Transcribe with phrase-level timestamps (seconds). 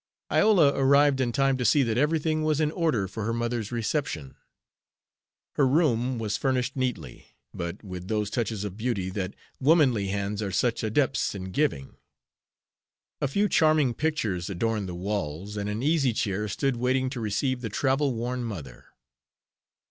[0.31, 4.35] Iola arrived in time to see that everything was in order for her mother's reception.
[5.57, 10.51] Her room was furnished neatly, but with those touches of beauty that womanly hands are
[10.51, 11.97] such adepts in giving.
[13.21, 17.61] A few charming pictures adorned the walls, and an easy chair stood waiting to receive
[17.61, 18.85] the travel worn mother.